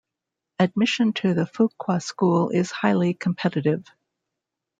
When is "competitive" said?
3.13-3.85